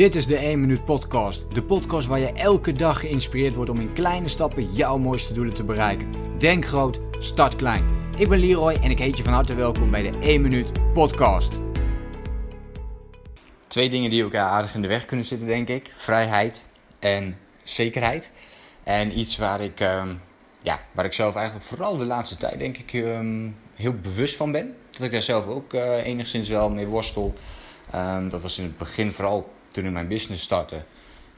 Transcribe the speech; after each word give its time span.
Dit 0.00 0.14
is 0.14 0.26
de 0.26 0.36
1 0.36 0.60
Minuut 0.60 0.84
Podcast. 0.84 1.54
De 1.54 1.62
podcast 1.62 2.06
waar 2.06 2.18
je 2.18 2.32
elke 2.32 2.72
dag 2.72 3.00
geïnspireerd 3.00 3.54
wordt 3.54 3.70
om 3.70 3.80
in 3.80 3.92
kleine 3.92 4.28
stappen 4.28 4.72
jouw 4.72 4.98
mooiste 4.98 5.32
doelen 5.32 5.54
te 5.54 5.64
bereiken. 5.64 6.14
Denk 6.38 6.66
groot, 6.66 7.00
start 7.18 7.56
klein. 7.56 7.84
Ik 8.16 8.28
ben 8.28 8.38
Leroy 8.38 8.72
en 8.72 8.90
ik 8.90 8.98
heet 8.98 9.16
je 9.16 9.24
van 9.24 9.32
harte 9.32 9.54
welkom 9.54 9.90
bij 9.90 10.02
de 10.10 10.18
1 10.18 10.40
Minuut 10.40 10.92
Podcast. 10.92 11.60
Twee 13.66 13.90
dingen 13.90 14.10
die 14.10 14.22
elkaar 14.22 14.48
aardig 14.48 14.74
in 14.74 14.82
de 14.82 14.88
weg 14.88 15.04
kunnen 15.04 15.26
zitten, 15.26 15.46
denk 15.46 15.68
ik: 15.68 15.92
vrijheid 15.96 16.64
en 16.98 17.36
zekerheid. 17.62 18.30
En 18.82 19.18
iets 19.18 19.36
waar 19.36 19.60
ik, 19.60 19.80
ehm, 19.80 20.14
ja, 20.62 20.80
waar 20.92 21.04
ik 21.04 21.12
zelf 21.12 21.34
eigenlijk 21.34 21.66
vooral 21.66 21.96
de 21.96 22.04
laatste 22.06 22.36
tijd, 22.36 22.58
denk 22.58 22.76
ik, 22.76 22.92
ehm, 22.92 23.48
heel 23.74 23.94
bewust 23.94 24.36
van 24.36 24.52
ben. 24.52 24.76
Dat 24.90 25.02
ik 25.02 25.12
daar 25.12 25.22
zelf 25.22 25.46
ook 25.46 25.74
uh, 25.74 26.06
enigszins 26.06 26.48
wel 26.48 26.70
mee 26.70 26.86
worstel. 26.86 27.34
Um, 27.94 28.28
dat 28.28 28.42
was 28.42 28.58
in 28.58 28.64
het 28.64 28.78
begin 28.78 29.12
vooral 29.12 29.58
toen 29.72 29.84
ik 29.84 29.92
mijn 29.92 30.08
business 30.08 30.42
startte, 30.42 30.84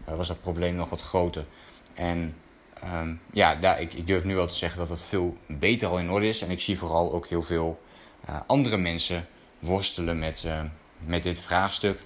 uh, 0.08 0.16
was 0.16 0.28
dat 0.28 0.40
probleem 0.40 0.74
nog 0.74 0.90
wat 0.90 1.00
groter. 1.00 1.46
En 1.94 2.36
um, 2.84 3.20
ja, 3.32 3.54
daar, 3.54 3.80
ik, 3.80 4.06
durf 4.06 4.24
nu 4.24 4.34
wel 4.34 4.46
te 4.46 4.54
zeggen 4.54 4.78
dat 4.78 4.88
het 4.88 5.00
veel 5.00 5.36
beter 5.46 5.88
al 5.88 5.98
in 5.98 6.10
orde 6.10 6.26
is. 6.26 6.42
En 6.42 6.50
ik 6.50 6.60
zie 6.60 6.78
vooral 6.78 7.12
ook 7.12 7.26
heel 7.26 7.42
veel 7.42 7.80
uh, 8.28 8.40
andere 8.46 8.76
mensen 8.76 9.26
worstelen 9.58 10.18
met, 10.18 10.42
uh, 10.46 10.62
met 10.98 11.22
dit 11.22 11.40
vraagstuk. 11.40 12.00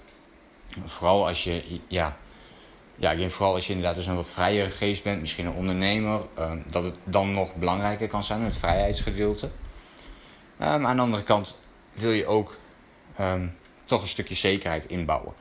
Vooral 0.85 1.27
als 1.27 1.43
je, 1.43 1.79
ja, 1.87 2.17
ja, 2.95 3.29
vooral 3.29 3.53
als 3.53 3.67
je 3.67 3.73
inderdaad 3.73 3.95
dus 3.95 4.05
een 4.05 4.15
wat 4.15 4.29
vrijere 4.29 4.69
geest 4.69 5.03
bent, 5.03 5.19
misschien 5.19 5.45
een 5.45 5.53
ondernemer, 5.53 6.21
ehm, 6.35 6.59
dat 6.69 6.83
het 6.83 6.95
dan 7.03 7.33
nog 7.33 7.55
belangrijker 7.55 8.07
kan 8.07 8.23
zijn, 8.23 8.41
het 8.41 8.57
vrijheidsgedeelte. 8.57 9.45
Um, 10.61 10.85
aan 10.85 10.95
de 10.95 11.01
andere 11.01 11.23
kant 11.23 11.57
wil 11.93 12.11
je 12.11 12.25
ook 12.25 12.57
toch 13.83 14.01
een 14.01 14.07
stukje 14.07 14.35
zekerheid 14.35 14.85
inbouwen 14.85 15.33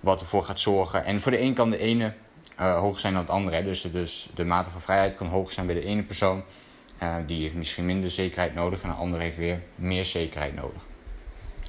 wat 0.00 0.20
ervoor 0.20 0.42
gaat 0.42 0.60
zorgen. 0.60 1.04
En 1.04 1.20
voor 1.20 1.30
de 1.30 1.40
een 1.40 1.54
kan 1.54 1.70
de 1.70 1.78
ene 1.78 2.14
uh, 2.60 2.78
hoger 2.78 3.00
zijn 3.00 3.12
dan 3.12 3.22
het 3.22 3.30
andere. 3.30 3.64
Dus, 3.64 3.82
dus 3.82 4.30
de 4.34 4.44
mate 4.44 4.70
van 4.70 4.80
vrijheid 4.80 5.16
kan 5.16 5.26
hoger 5.26 5.52
zijn 5.52 5.66
bij 5.66 5.74
de 5.74 5.84
ene 5.84 6.02
persoon. 6.02 6.42
Uh, 7.02 7.16
die 7.26 7.42
heeft 7.42 7.54
misschien 7.54 7.86
minder 7.86 8.10
zekerheid 8.10 8.54
nodig 8.54 8.82
en 8.82 8.88
de 8.88 8.94
andere 8.94 9.22
heeft 9.22 9.36
weer 9.36 9.62
meer 9.74 10.04
zekerheid 10.04 10.54
nodig. 10.54 10.82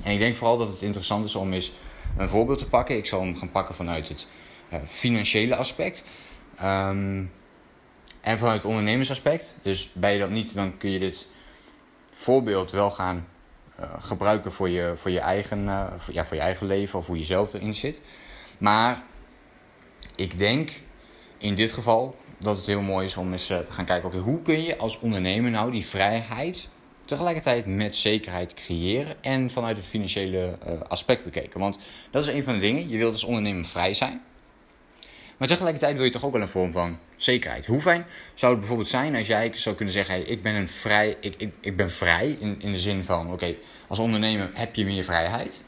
En 0.04 0.12
ik 0.12 0.20
denk 0.20 0.36
vooral 0.36 0.58
dat 0.58 0.68
het 0.68 0.82
interessant 0.82 1.26
is 1.26 1.36
om 1.36 1.54
eens 1.54 1.74
een 2.18 2.30
voorbeeld 2.30 2.58
te 2.58 2.68
pakken. 2.68 2.98
Ik 2.98 3.06
zal 3.06 3.22
hem 3.22 3.38
gaan 3.38 3.52
pakken 3.52 3.76
vanuit 3.76 4.08
het 4.08 4.28
uh, 4.74 4.80
financiële 4.88 5.56
aspect. 5.56 6.04
Um, 6.64 7.32
en 8.22 8.38
vanuit 8.38 8.58
het 8.58 8.66
ondernemersaspect. 8.66 9.56
Dus 9.62 9.92
je 10.14 10.20
dat 10.20 10.30
niet, 10.30 10.56
dan 10.56 10.78
kun 10.78 10.92
je 10.92 11.00
dit 11.00 11.28
voorbeeld 12.14 12.72
wel 12.72 12.92
gaan 12.92 13.28
gebruiken 14.00 14.52
voor 14.52 14.70
je, 14.70 14.92
voor, 14.96 15.12
je 15.12 15.20
eigen, 15.20 15.90
voor, 15.98 16.14
ja, 16.14 16.26
voor 16.26 16.36
je 16.36 16.42
eigen 16.42 16.68
leven 16.68 17.00
of 17.00 17.08
hoe 17.08 17.18
je 17.18 17.24
zelf 17.24 17.54
erin 17.54 17.74
zit. 17.74 18.02
Maar 18.58 19.04
ik 20.16 20.38
denk 20.38 20.70
in 21.38 21.56
dit 21.56 21.74
geval 21.74 22.16
dat 22.38 22.58
het 22.58 22.66
heel 22.66 22.82
mooi 22.82 23.06
is 23.06 23.18
om 23.18 23.32
eens 23.32 23.50
eh, 23.50 23.60
te 23.60 23.72
gaan 23.72 23.86
kijken: 23.86 24.20
hoe 24.20 24.42
kun 24.42 24.64
je 24.64 24.78
als 24.78 25.00
ondernemer 25.00 25.52
nou 25.52 25.72
die 25.72 25.86
vrijheid 25.86 26.70
tegelijkertijd 27.06 27.66
met 27.66 27.96
zekerheid 27.96 28.54
creëren 28.54 29.24
en 29.24 29.50
vanuit 29.50 29.78
het 29.78 29.86
financiële 29.86 30.58
aspect 30.88 31.24
bekeken? 31.24 31.60
Want 31.60 31.80
dat 32.12 32.28
is 32.28 32.34
een 32.34 32.44
van 32.44 32.54
de 32.54 32.60
dingen. 32.60 32.90
Je 32.90 32.98
wilt 32.98 33.14
als 33.14 33.24
ondernemer 33.24 33.66
vrij 33.66 33.94
zijn. 33.94 34.22
Maar 35.42 35.50
tegelijkertijd 35.50 35.96
wil 35.96 36.06
je 36.06 36.12
toch 36.12 36.26
ook 36.26 36.32
wel 36.32 36.42
een 36.42 36.48
vorm 36.48 36.72
van 36.72 37.00
zekerheid. 37.16 37.66
Hoe 37.66 37.82
fijn 37.82 38.06
zou 38.34 38.52
het 38.52 38.60
bijvoorbeeld 38.60 38.90
zijn 38.90 39.16
als 39.16 39.28
jij 39.28 39.52
zou 39.54 39.76
kunnen 39.76 39.94
zeggen: 39.94 40.16
hey, 40.16 40.24
ik 40.24 40.42
ben 40.42 40.56
een 40.56 40.70
vrij, 40.70 41.18
ik, 41.20 41.36
ik, 41.38 41.54
ik 41.60 41.76
ben 41.76 41.92
vrij 41.92 42.38
in, 42.40 42.62
in 42.62 42.72
de 42.72 42.80
zin 42.80 43.04
van: 43.04 43.32
oké, 43.32 43.56
als 43.88 44.00
ondernemer 44.00 44.50
heb 44.54 44.76
je 44.76 44.86
meer 44.86 45.04
vrijheid. 45.04 45.62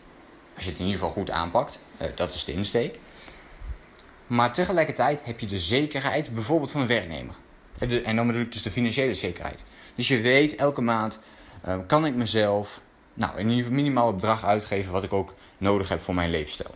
Als 0.55 0.63
je 0.63 0.69
het 0.69 0.79
in 0.79 0.85
ieder 0.85 0.99
geval 0.99 1.13
goed 1.13 1.31
aanpakt. 1.31 1.79
Uh, 2.01 2.07
dat 2.15 2.33
is 2.33 2.45
de 2.45 2.53
insteek. 2.53 2.99
Maar 4.27 4.53
tegelijkertijd 4.53 5.21
heb 5.23 5.39
je 5.39 5.47
de 5.47 5.59
zekerheid 5.59 6.33
bijvoorbeeld 6.33 6.71
van 6.71 6.81
een 6.81 6.87
werknemer. 6.87 7.35
En 8.03 8.15
dan 8.15 8.27
bedoel 8.27 8.41
ik 8.41 8.51
dus 8.51 8.63
de 8.63 8.71
financiële 8.71 9.13
zekerheid. 9.13 9.63
Dus 9.95 10.07
je 10.07 10.21
weet 10.21 10.55
elke 10.55 10.81
maand 10.81 11.19
uh, 11.67 11.77
kan 11.87 12.05
ik 12.05 12.15
mezelf 12.15 12.81
nou, 13.13 13.37
geval 13.37 13.71
minimaal 13.71 14.13
bedrag 14.13 14.45
uitgeven 14.45 14.91
wat 14.91 15.03
ik 15.03 15.13
ook 15.13 15.33
nodig 15.57 15.89
heb 15.89 16.01
voor 16.01 16.15
mijn 16.15 16.29
levensstijl. 16.29 16.75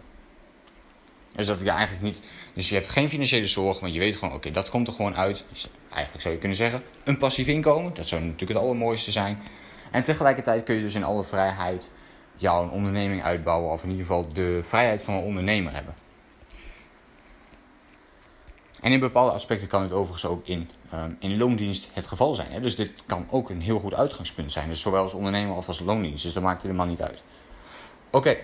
Dus 1.37 1.47
dat 1.47 1.59
je 1.59 1.69
eigenlijk 1.69 2.03
niet. 2.03 2.21
Dus 2.53 2.69
je 2.69 2.75
hebt 2.75 2.89
geen 2.89 3.09
financiële 3.09 3.47
zorg, 3.47 3.79
want 3.79 3.93
je 3.93 3.99
weet 3.99 4.15
gewoon, 4.15 4.33
oké, 4.33 4.51
dat 4.51 4.69
komt 4.69 4.87
er 4.87 4.93
gewoon 4.93 5.15
uit. 5.15 5.45
Dus 5.49 5.67
eigenlijk 5.89 6.21
zou 6.21 6.33
je 6.33 6.39
kunnen 6.39 6.57
zeggen, 6.57 6.83
een 7.03 7.17
passief 7.17 7.47
inkomen. 7.47 7.93
Dat 7.93 8.07
zou 8.07 8.21
natuurlijk 8.21 8.49
het 8.49 8.59
allermooiste 8.59 9.11
zijn. 9.11 9.39
En 9.91 10.03
tegelijkertijd 10.03 10.63
kun 10.63 10.75
je 10.75 10.81
dus 10.81 10.95
in 10.95 11.03
alle 11.03 11.23
vrijheid 11.23 11.91
jouw 12.35 12.69
onderneming 12.69 13.23
uitbouwen, 13.23 13.71
of 13.71 13.83
in 13.83 13.89
ieder 13.89 14.05
geval 14.05 14.33
de 14.33 14.59
vrijheid 14.63 15.03
van 15.03 15.13
een 15.13 15.23
ondernemer 15.23 15.73
hebben. 15.73 15.95
En 18.81 18.91
in 18.91 18.99
bepaalde 18.99 19.31
aspecten 19.31 19.67
kan 19.67 19.81
het 19.81 19.91
overigens 19.91 20.25
ook 20.25 20.47
in, 20.47 20.69
um, 20.93 21.17
in 21.19 21.37
loondienst 21.37 21.89
het 21.93 22.07
geval 22.07 22.35
zijn. 22.35 22.51
Hè? 22.51 22.59
Dus 22.59 22.75
dit 22.75 22.91
kan 23.05 23.27
ook 23.29 23.49
een 23.49 23.61
heel 23.61 23.79
goed 23.79 23.93
uitgangspunt 23.93 24.51
zijn. 24.51 24.69
Dus 24.69 24.81
zowel 24.81 25.03
als 25.03 25.13
ondernemer 25.13 25.55
als 25.55 25.67
als 25.67 25.79
loondienst. 25.79 26.23
Dus 26.23 26.33
dat 26.33 26.43
maakt 26.43 26.61
helemaal 26.61 26.85
niet 26.85 27.01
uit. 27.01 27.23
Oké, 28.11 28.37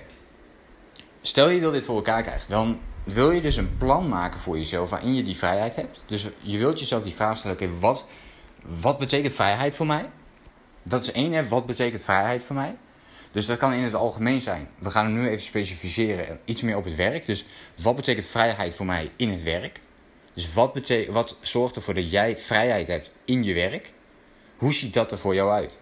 stel 1.23 1.49
je 1.49 1.59
wil 1.59 1.71
dit 1.71 1.85
voor 1.85 1.95
elkaar 1.95 2.21
krijgen, 2.21 2.49
dan 2.49 2.79
wil 3.03 3.31
je 3.31 3.41
dus 3.41 3.55
een 3.55 3.77
plan 3.77 4.07
maken 4.07 4.39
voor 4.39 4.57
jezelf 4.57 4.89
waarin 4.89 5.15
je 5.15 5.23
die 5.23 5.37
vrijheid 5.37 5.75
hebt. 5.75 6.03
Dus 6.05 6.27
je 6.39 6.57
wilt 6.57 6.79
jezelf 6.79 7.03
die 7.03 7.13
vraag 7.13 7.37
stellen: 7.37 7.55
oké, 7.55 7.79
wat, 7.79 8.07
wat 8.61 8.97
betekent 8.97 9.33
vrijheid 9.33 9.75
voor 9.75 9.85
mij? 9.85 10.09
Dat 10.83 11.03
is 11.03 11.11
één, 11.11 11.31
hè? 11.31 11.47
wat 11.47 11.65
betekent 11.65 12.03
vrijheid 12.03 12.43
voor 12.43 12.55
mij? 12.55 12.77
Dus 13.31 13.45
dat 13.45 13.57
kan 13.57 13.73
in 13.73 13.83
het 13.83 13.93
algemeen 13.93 14.41
zijn. 14.41 14.69
We 14.79 14.89
gaan 14.89 15.05
hem 15.05 15.13
nu 15.13 15.29
even 15.29 15.43
specificeren, 15.43 16.39
iets 16.45 16.61
meer 16.61 16.77
op 16.77 16.85
het 16.85 16.95
werk. 16.95 17.25
Dus 17.25 17.45
wat 17.81 17.95
betekent 17.95 18.25
vrijheid 18.25 18.75
voor 18.75 18.85
mij 18.85 19.11
in 19.15 19.29
het 19.29 19.43
werk? 19.43 19.79
Dus 20.33 20.53
wat, 20.53 20.91
wat 21.09 21.37
zorgt 21.41 21.75
ervoor 21.75 21.93
dat 21.93 22.11
jij 22.11 22.37
vrijheid 22.37 22.87
hebt 22.87 23.11
in 23.25 23.43
je 23.43 23.53
werk? 23.53 23.93
Hoe 24.57 24.73
ziet 24.73 24.93
dat 24.93 25.11
er 25.11 25.17
voor 25.17 25.35
jou 25.35 25.51
uit? 25.51 25.77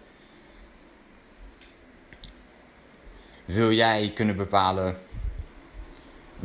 Wil 3.44 3.72
jij 3.72 4.10
kunnen 4.14 4.36
bepalen 4.36 4.96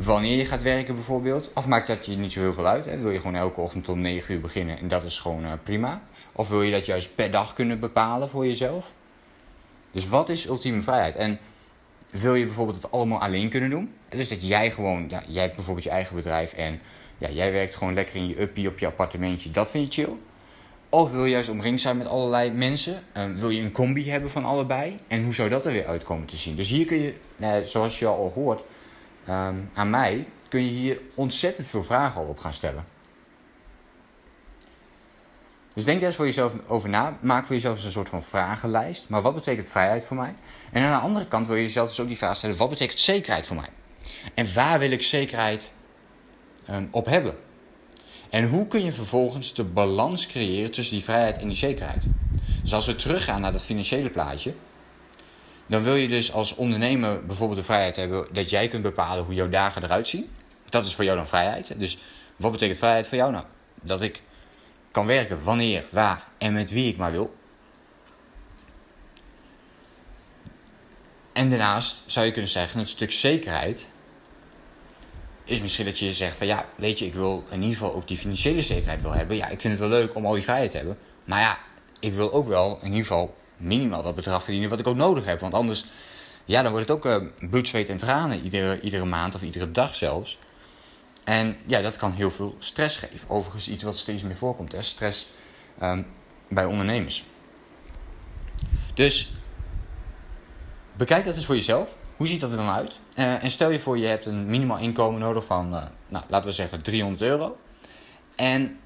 wanneer 0.04 0.36
je 0.36 0.44
gaat 0.44 0.62
werken 0.62 0.94
bijvoorbeeld? 0.94 1.50
Of 1.54 1.66
maakt 1.66 1.86
dat 1.86 2.06
je 2.06 2.16
niet 2.16 2.32
zo 2.32 2.40
heel 2.40 2.52
veel 2.52 2.66
uit? 2.66 2.84
Hè? 2.84 2.98
Wil 2.98 3.10
je 3.10 3.18
gewoon 3.18 3.34
elke 3.34 3.60
ochtend 3.60 3.88
om 3.88 4.00
9 4.00 4.34
uur 4.34 4.40
beginnen 4.40 4.78
en 4.78 4.88
dat 4.88 5.04
is 5.04 5.18
gewoon 5.18 5.44
uh, 5.44 5.52
prima? 5.62 6.02
Of 6.32 6.48
wil 6.48 6.62
je 6.62 6.72
dat 6.72 6.86
juist 6.86 7.14
per 7.14 7.30
dag 7.30 7.54
kunnen 7.54 7.80
bepalen 7.80 8.28
voor 8.28 8.46
jezelf? 8.46 8.94
Dus 9.90 10.08
wat 10.08 10.28
is 10.28 10.46
ultieme 10.46 10.82
vrijheid? 10.82 11.16
En 11.16 11.38
wil 12.10 12.34
je 12.34 12.44
bijvoorbeeld 12.44 12.82
het 12.82 12.90
allemaal 12.90 13.20
alleen 13.20 13.48
kunnen 13.48 13.70
doen? 13.70 13.92
Dus 14.08 14.28
dat 14.28 14.46
jij 14.46 14.70
gewoon, 14.70 15.06
ja, 15.08 15.22
jij 15.28 15.42
hebt 15.42 15.54
bijvoorbeeld 15.54 15.84
je 15.84 15.92
eigen 15.92 16.16
bedrijf 16.16 16.52
en 16.52 16.80
ja, 17.18 17.28
jij 17.30 17.52
werkt 17.52 17.74
gewoon 17.74 17.94
lekker 17.94 18.16
in 18.16 18.28
je 18.28 18.40
uppie 18.40 18.68
op 18.68 18.78
je 18.78 18.86
appartementje, 18.86 19.50
dat 19.50 19.70
vind 19.70 19.94
je 19.94 20.02
chill. 20.02 20.14
Of 20.88 21.12
wil 21.12 21.24
je 21.24 21.30
juist 21.30 21.48
omringd 21.48 21.80
zijn 21.80 21.96
met 21.96 22.06
allerlei 22.06 22.50
mensen? 22.50 23.02
Um, 23.16 23.38
wil 23.38 23.50
je 23.50 23.62
een 23.62 23.72
combi 23.72 24.10
hebben 24.10 24.30
van 24.30 24.44
allebei? 24.44 24.96
En 25.08 25.24
hoe 25.24 25.34
zou 25.34 25.48
dat 25.48 25.66
er 25.66 25.72
weer 25.72 25.86
uitkomen 25.86 26.26
te 26.26 26.36
zien? 26.36 26.56
Dus 26.56 26.68
hier 26.68 26.86
kun 26.86 26.98
je, 26.98 27.14
nou, 27.36 27.64
zoals 27.64 27.98
je 27.98 28.06
al 28.06 28.32
hoort 28.34 28.62
um, 29.28 29.70
aan 29.74 29.90
mij, 29.90 30.28
kun 30.48 30.64
je 30.64 30.70
hier 30.70 31.00
ontzettend 31.14 31.66
veel 31.66 31.82
vragen 31.82 32.20
al 32.20 32.28
op 32.28 32.38
gaan 32.38 32.52
stellen. 32.52 32.84
Dus 35.74 35.84
denk 35.86 35.98
daar 35.98 36.08
eens 36.08 36.16
voor 36.16 36.26
jezelf 36.26 36.54
over 36.66 36.88
na. 36.88 37.16
Maak 37.22 37.46
voor 37.46 37.54
jezelf 37.54 37.74
eens 37.74 37.84
een 37.84 37.90
soort 37.90 38.08
van 38.08 38.22
vragenlijst. 38.22 39.08
Maar 39.08 39.22
wat 39.22 39.34
betekent 39.34 39.66
vrijheid 39.66 40.04
voor 40.04 40.16
mij? 40.16 40.34
En 40.72 40.82
aan 40.82 41.00
de 41.00 41.06
andere 41.06 41.26
kant 41.26 41.46
wil 41.46 41.56
je 41.56 41.62
jezelf 41.62 41.88
dus 41.88 42.00
ook 42.00 42.06
die 42.06 42.16
vraag 42.16 42.36
stellen: 42.36 42.56
wat 42.56 42.68
betekent 42.68 42.98
zekerheid 42.98 43.46
voor 43.46 43.56
mij? 43.56 43.68
En 44.34 44.54
waar 44.54 44.78
wil 44.78 44.90
ik 44.90 45.02
zekerheid 45.02 45.72
um, 46.70 46.88
op 46.90 47.06
hebben? 47.06 47.36
En 48.30 48.48
hoe 48.48 48.68
kun 48.68 48.84
je 48.84 48.92
vervolgens 48.92 49.54
de 49.54 49.64
balans 49.64 50.26
creëren 50.26 50.70
tussen 50.70 50.94
die 50.94 51.04
vrijheid 51.04 51.38
en 51.38 51.48
die 51.48 51.56
zekerheid? 51.56 52.06
Dus 52.62 52.74
als 52.74 52.86
we 52.86 52.94
teruggaan 52.96 53.40
naar 53.40 53.52
dat 53.52 53.64
financiële 53.64 54.10
plaatje, 54.10 54.54
dan 55.68 55.82
wil 55.82 55.94
je 55.94 56.08
dus 56.08 56.32
als 56.32 56.54
ondernemer 56.54 57.26
bijvoorbeeld 57.26 57.58
de 57.58 57.64
vrijheid 57.64 57.96
hebben 57.96 58.26
dat 58.32 58.50
jij 58.50 58.68
kunt 58.68 58.82
bepalen 58.82 59.24
hoe 59.24 59.34
jouw 59.34 59.48
dagen 59.48 59.82
eruit 59.82 60.08
zien. 60.08 60.30
Dat 60.68 60.86
is 60.86 60.94
voor 60.94 61.04
jou 61.04 61.16
dan 61.16 61.26
vrijheid. 61.26 61.78
Dus 61.78 61.98
wat 62.36 62.52
betekent 62.52 62.78
vrijheid 62.78 63.06
voor 63.06 63.18
jou 63.18 63.32
nou? 63.32 63.44
Dat 63.74 64.02
ik 64.02 64.22
kan 64.90 65.06
werken 65.06 65.44
wanneer, 65.44 65.84
waar 65.90 66.26
en 66.38 66.52
met 66.52 66.70
wie 66.70 66.88
ik 66.88 66.96
maar 66.96 67.12
wil. 67.12 67.36
En 71.32 71.48
daarnaast 71.48 72.02
zou 72.06 72.26
je 72.26 72.32
kunnen 72.32 72.50
zeggen, 72.50 72.78
het 72.78 72.88
stuk 72.88 73.12
zekerheid 73.12 73.88
is 75.44 75.60
misschien 75.60 75.84
dat 75.84 75.98
je 75.98 76.12
zegt 76.12 76.36
van 76.36 76.46
ja, 76.46 76.64
weet 76.76 76.98
je, 76.98 77.06
ik 77.06 77.14
wil 77.14 77.44
in 77.50 77.60
ieder 77.60 77.76
geval 77.76 77.94
ook 77.94 78.08
die 78.08 78.16
financiële 78.16 78.62
zekerheid 78.62 79.02
wil 79.02 79.14
hebben. 79.14 79.36
Ja, 79.36 79.48
ik 79.48 79.60
vind 79.60 79.78
het 79.78 79.88
wel 79.88 79.98
leuk 79.98 80.14
om 80.14 80.26
al 80.26 80.32
die 80.32 80.42
vrijheid 80.42 80.70
te 80.70 80.76
hebben. 80.76 80.98
Maar 81.24 81.40
ja, 81.40 81.58
ik 82.00 82.12
wil 82.14 82.32
ook 82.32 82.46
wel 82.46 82.78
in 82.82 82.86
ieder 82.86 83.06
geval 83.06 83.36
minimaal 83.58 84.02
dat 84.02 84.14
bedrag 84.14 84.42
verdienen 84.42 84.70
wat 84.70 84.78
ik 84.78 84.86
ook 84.86 84.96
nodig 84.96 85.24
heb. 85.24 85.40
Want 85.40 85.54
anders, 85.54 85.84
ja, 86.44 86.62
dan 86.62 86.72
wordt 86.72 86.88
het 86.88 86.96
ook 86.96 87.06
uh, 87.06 87.28
bloed, 87.50 87.68
zweet 87.68 87.88
en 87.88 87.96
tranen 87.96 88.42
iedere, 88.42 88.80
iedere 88.80 89.04
maand 89.04 89.34
of 89.34 89.42
iedere 89.42 89.70
dag 89.70 89.94
zelfs. 89.94 90.38
En 91.24 91.56
ja, 91.66 91.80
dat 91.80 91.96
kan 91.96 92.12
heel 92.12 92.30
veel 92.30 92.56
stress 92.58 92.96
geven. 92.96 93.28
Overigens 93.28 93.68
iets 93.68 93.82
wat 93.82 93.96
steeds 93.96 94.22
meer 94.22 94.36
voorkomt, 94.36 94.72
hè? 94.72 94.82
stress 94.82 95.26
um, 95.82 96.06
bij 96.48 96.64
ondernemers. 96.64 97.24
Dus 98.94 99.32
bekijk 100.96 101.24
dat 101.24 101.36
eens 101.36 101.46
voor 101.46 101.54
jezelf. 101.54 101.96
Hoe 102.16 102.26
ziet 102.26 102.40
dat 102.40 102.50
er 102.50 102.56
dan 102.56 102.68
uit? 102.68 103.00
Eh, 103.14 103.42
en 103.42 103.50
stel 103.50 103.70
je 103.70 103.78
voor, 103.78 103.98
je 103.98 104.06
hebt 104.06 104.26
een 104.26 104.46
minimaal 104.46 104.78
inkomen 104.78 105.20
nodig 105.20 105.44
van, 105.44 105.74
uh, 105.74 105.82
nou, 106.08 106.24
laten 106.28 106.48
we 106.48 106.54
zeggen 106.54 106.82
300 106.82 107.22
euro. 107.22 107.56
En 108.36 108.78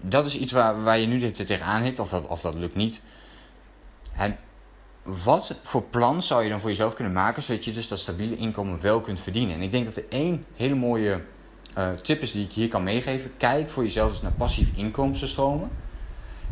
dat 0.00 0.26
is 0.26 0.38
iets 0.38 0.52
waar, 0.52 0.82
waar 0.82 0.98
je 0.98 1.06
nu 1.06 1.30
tegenaan 1.30 1.82
hikt, 1.82 1.98
of 1.98 2.08
dat, 2.08 2.26
of 2.26 2.40
dat 2.40 2.54
lukt 2.54 2.74
niet. 2.74 3.02
En 4.12 4.38
wat 5.02 5.54
voor 5.62 5.82
plan 5.82 6.22
zou 6.22 6.42
je 6.42 6.50
dan 6.50 6.60
voor 6.60 6.68
jezelf 6.68 6.94
kunnen 6.94 7.12
maken, 7.12 7.42
zodat 7.42 7.64
je 7.64 7.70
dus 7.70 7.88
dat 7.88 7.98
stabiele 7.98 8.36
inkomen 8.36 8.80
wel 8.80 9.00
kunt 9.00 9.20
verdienen? 9.20 9.54
En 9.54 9.62
ik 9.62 9.70
denk 9.70 9.84
dat 9.84 9.96
er 9.96 10.04
één 10.08 10.44
hele 10.54 10.74
mooie 10.74 11.22
uh, 11.78 11.92
tip 11.92 12.20
is 12.20 12.32
die 12.32 12.44
ik 12.44 12.52
hier 12.52 12.68
kan 12.68 12.82
meegeven. 12.82 13.36
Kijk 13.36 13.68
voor 13.68 13.82
jezelf 13.82 14.10
eens 14.10 14.22
naar 14.22 14.32
passief 14.32 14.70
inkomstenstromen. 14.74 15.70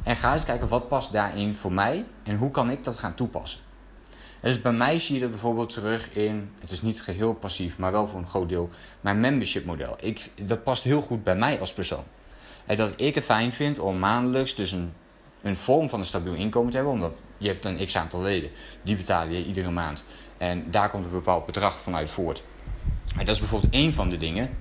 En 0.03 0.17
ga 0.17 0.33
eens 0.33 0.45
kijken 0.45 0.69
wat 0.69 0.89
past 0.89 1.13
daarin 1.13 1.55
voor 1.55 1.73
mij 1.73 2.07
en 2.23 2.37
hoe 2.37 2.51
kan 2.51 2.71
ik 2.71 2.85
dat 2.85 2.99
gaan 2.99 3.15
toepassen. 3.15 3.61
Dus 4.41 4.61
bij 4.63 4.73
mij 4.73 4.99
zie 4.99 5.15
je 5.15 5.21
dat 5.21 5.31
bijvoorbeeld 5.31 5.73
terug 5.73 6.11
in, 6.13 6.51
het 6.61 6.71
is 6.71 6.83
niet 6.83 7.03
geheel 7.03 7.35
passief, 7.35 7.79
maar 7.79 7.93
wel 7.93 8.09
voor 8.09 8.19
een 8.19 8.27
groot 8.27 8.49
deel, 8.49 8.71
mijn 9.01 9.21
membership 9.21 9.65
model. 9.65 9.97
Ik, 10.01 10.31
dat 10.43 10.63
past 10.63 10.83
heel 10.83 11.01
goed 11.01 11.25
bij 11.25 11.37
mij 11.37 11.61
als 11.61 11.73
persoon. 11.73 12.05
Dat 12.77 12.93
ik 12.97 13.15
het 13.15 13.25
fijn 13.25 13.53
vind 13.53 13.79
om 13.79 13.99
maandelijks 13.99 14.55
dus 14.55 14.73
een, 14.73 14.93
een 15.43 15.57
vorm 15.57 15.89
van 15.89 15.99
een 15.99 16.05
stabiel 16.05 16.35
inkomen 16.35 16.71
te 16.71 16.77
hebben, 16.77 16.95
omdat 16.95 17.17
je 17.39 17.49
hebt 17.49 17.65
een 17.65 17.87
x 17.87 17.97
aantal 17.97 18.23
leden, 18.23 18.51
die 18.83 18.97
betalen 18.97 19.35
je 19.35 19.45
iedere 19.45 19.71
maand. 19.71 20.05
En 20.39 20.71
daar 20.71 20.91
komt 20.91 21.05
een 21.05 21.11
bepaald 21.11 21.47
bedrag 21.47 21.79
vanuit 21.79 22.11
voort. 22.11 22.43
En 23.17 23.25
dat 23.25 23.35
is 23.35 23.39
bijvoorbeeld 23.41 23.73
één 23.73 23.93
van 23.93 24.09
de 24.09 24.17
dingen 24.17 24.57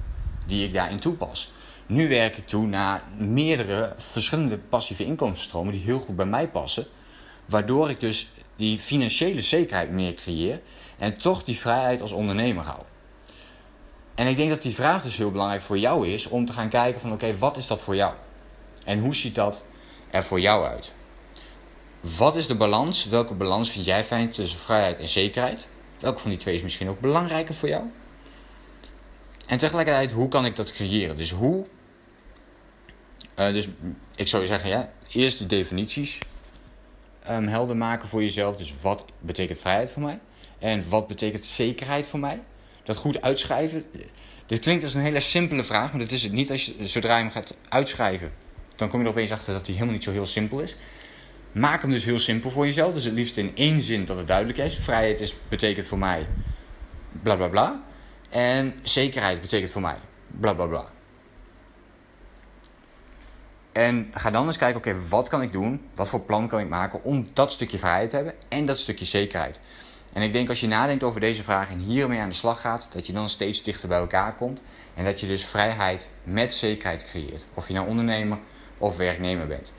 die 0.46 0.66
ik 0.66 0.74
daarin 0.74 1.00
toepas. 1.00 1.52
Nu 1.86 2.10
werk 2.10 2.38
ik 2.38 2.46
toe 2.46 2.68
naar 2.68 3.04
meerdere 3.18 3.94
verschillende 3.98 4.58
passieve 4.58 5.06
inkomensstromen 5.06 5.72
die 5.72 5.82
heel 5.82 6.00
goed 6.00 6.16
bij 6.16 6.26
mij 6.26 6.50
passen. 6.50 6.86
Waardoor 7.46 7.90
ik 7.90 8.00
dus 8.00 8.30
die 8.56 8.78
financiële 8.78 9.42
zekerheid 9.42 9.92
meer 9.92 10.14
creëer 10.14 10.62
en 10.98 11.18
toch 11.18 11.44
die 11.44 11.58
vrijheid 11.58 12.02
als 12.02 12.12
ondernemer 12.12 12.64
hou. 12.64 12.82
En 14.18 14.28
ik 14.28 14.38
denk 14.38 14.50
dat 14.50 14.62
die 14.62 14.74
vraag 14.74 15.04
dus 15.04 15.18
heel 15.18 15.32
belangrijk 15.32 15.62
voor 15.62 15.78
jou 15.78 16.08
is 16.08 16.28
om 16.28 16.46
te 16.46 16.54
gaan 16.54 16.70
kijken 16.70 17.02
van 17.02 17.12
oké, 17.12 17.38
wat 17.38 17.58
is 17.58 17.68
dat 17.68 17.82
voor 17.82 17.96
jou? 17.96 18.14
En 18.86 19.00
hoe 19.00 19.16
ziet 19.16 19.36
dat 19.36 19.64
er 20.12 20.24
voor 20.24 20.40
jou 20.40 20.66
uit? 20.66 20.92
Wat 22.00 22.36
is 22.36 22.48
de 22.48 22.56
balans? 22.56 23.06
Welke 23.06 23.34
balans 23.34 23.72
vind 23.72 23.86
jij 23.86 24.04
fijn 24.04 24.32
tussen 24.32 24.60
vrijheid 24.60 24.98
en 24.98 25.08
zekerheid? 25.08 25.68
Welke 26.00 26.20
van 26.20 26.30
die 26.30 26.40
twee 26.40 26.56
is 26.56 26.62
misschien 26.62 26.90
ook 26.90 27.00
belangrijker 27.00 27.56
voor 27.56 27.70
jou? 27.70 27.84
En 29.48 29.58
tegelijkertijd, 29.58 30.12
hoe 30.12 30.28
kan 30.28 30.46
ik 30.46 30.56
dat 30.56 30.74
creëren? 30.74 31.18
Dus 31.18 31.32
hoe. 31.32 31.66
Uh, 33.40 33.54
dus 33.54 33.68
ik 34.16 34.28
zou 34.28 34.46
zeggen, 34.46 34.70
ja, 34.70 34.92
eerst 35.12 35.40
de 35.40 35.46
definities 35.46 36.20
um, 37.30 37.48
helder 37.48 37.78
maken 37.78 38.08
voor 38.08 38.22
jezelf. 38.22 38.58
Dus 38.58 38.74
wat 38.82 39.06
betekent 39.20 39.60
vrijheid 39.60 39.90
voor 39.90 40.02
mij? 40.02 40.20
En 40.60 40.90
wat 40.90 41.08
betekent 41.08 41.46
zekerheid 41.46 42.08
voor 42.08 42.20
mij? 42.20 42.42
Dat 42.88 42.98
goed 42.98 43.22
uitschrijven. 43.22 43.86
Dit 44.46 44.60
klinkt 44.60 44.84
als 44.84 44.94
een 44.94 45.02
hele 45.02 45.20
simpele 45.20 45.64
vraag, 45.64 45.92
maar 45.92 46.00
dat 46.00 46.12
is 46.12 46.24
het 46.24 46.32
niet. 46.32 46.52
Als 46.52 46.66
je, 46.66 46.88
zodra 46.88 47.16
je 47.16 47.24
hem 47.24 47.32
gaat 47.32 47.54
uitschrijven, 47.70 48.32
dan 48.76 48.90
kom 48.90 49.00
je 49.00 49.06
er 49.06 49.12
opeens 49.12 49.32
achter 49.32 49.54
dat 49.54 49.66
hij 49.66 49.74
helemaal 49.74 49.94
niet 49.94 50.04
zo 50.04 50.12
heel 50.12 50.26
simpel 50.26 50.60
is. 50.60 50.76
Maak 51.52 51.82
hem 51.82 51.92
dus 51.92 52.06
heel 52.06 52.18
simpel 52.18 52.50
voor 52.50 52.66
jezelf. 52.66 52.94
Dus 52.94 53.04
het 53.04 53.14
liefst 53.14 53.38
in 53.38 53.52
één 53.56 53.82
zin 53.82 54.06
dat 54.06 54.18
het 54.18 54.28
duidelijk 54.28 54.58
is. 54.58 54.76
Vrijheid 54.76 55.22
is, 55.22 55.36
betekent 55.50 55.86
voor 55.86 55.98
mij 55.98 56.28
bla 57.22 57.36
bla 57.36 57.48
bla. 57.48 57.84
En 58.30 58.74
zekerheid 58.82 59.42
betekent 59.42 59.72
voor 59.72 59.82
mij 59.82 59.98
bla 60.28 60.54
bla 60.54 60.66
bla. 60.66 60.86
En 63.72 64.10
ga 64.14 64.32
dan 64.32 64.46
eens 64.46 64.58
kijken, 64.58 64.78
oké, 64.78 65.08
wat 65.10 65.30
kan 65.30 65.42
ik 65.42 65.52
doen? 65.52 65.82
Wat 65.96 66.10
voor 66.10 66.22
plan 66.22 66.48
kan 66.48 66.60
ik 66.60 66.70
maken 66.70 67.04
om 67.04 67.28
dat 67.34 67.52
stukje 67.52 67.78
vrijheid 67.78 68.10
te 68.10 68.16
hebben 68.16 68.34
en 68.48 68.66
dat 68.66 68.80
stukje 68.80 69.06
zekerheid? 69.06 69.60
En 70.18 70.24
ik 70.24 70.32
denk 70.32 70.50
als 70.50 70.60
je 70.60 70.68
nadenkt 70.68 71.04
over 71.04 71.20
deze 71.20 71.44
vraag 71.44 71.72
en 71.72 71.80
hiermee 71.80 72.20
aan 72.20 72.30
de 72.30 72.36
slag 72.36 72.62
gaat, 72.62 72.88
dat 72.92 73.08
je 73.08 73.14
dan 73.14 73.30
steeds 73.30 73.64
dichter 73.64 73.88
bij 73.88 73.98
elkaar 73.98 74.36
komt. 74.36 74.62
En 74.94 75.06
dat 75.06 75.20
je 75.20 75.28
dus 75.28 75.46
vrijheid 75.46 76.10
met 76.24 76.54
zekerheid 76.54 77.06
creëert. 77.06 77.46
Of 77.54 77.68
je 77.68 77.74
nou 77.74 77.88
ondernemer 77.88 78.38
of 78.78 78.98
werknemer 78.98 79.48
bent. 79.48 79.74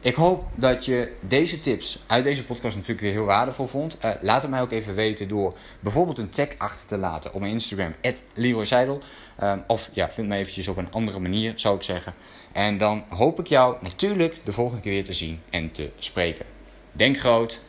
Ik 0.00 0.14
hoop 0.14 0.44
dat 0.54 0.84
je 0.84 1.12
deze 1.20 1.60
tips 1.60 2.02
uit 2.06 2.24
deze 2.24 2.44
podcast 2.44 2.74
natuurlijk 2.74 3.00
weer 3.00 3.12
heel 3.12 3.24
waardevol 3.24 3.66
vond. 3.66 3.98
Uh, 4.04 4.10
laat 4.20 4.42
het 4.42 4.50
mij 4.50 4.60
ook 4.60 4.70
even 4.70 4.94
weten 4.94 5.28
door 5.28 5.54
bijvoorbeeld 5.80 6.18
een 6.18 6.30
tag 6.30 6.48
achter 6.58 6.88
te 6.88 6.96
laten 6.98 7.34
op 7.34 7.40
mijn 7.40 7.52
Instagram, 7.52 7.94
Leroy 8.34 8.64
Seidel. 8.64 9.00
Uh, 9.42 9.54
of 9.66 9.90
ja, 9.92 10.10
vind 10.10 10.28
me 10.28 10.36
eventjes 10.36 10.68
op 10.68 10.76
een 10.76 10.92
andere 10.92 11.18
manier, 11.18 11.52
zou 11.56 11.76
ik 11.76 11.82
zeggen. 11.82 12.14
En 12.52 12.78
dan 12.78 13.04
hoop 13.08 13.38
ik 13.38 13.46
jou 13.46 13.76
natuurlijk 13.80 14.40
de 14.44 14.52
volgende 14.52 14.82
keer 14.82 14.92
weer 14.92 15.04
te 15.04 15.12
zien 15.12 15.40
en 15.50 15.72
te 15.72 15.90
spreken. 15.98 16.46
Denk 16.92 17.18
groot, 17.18 17.60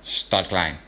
start 0.00 0.46
klein. 0.46 0.87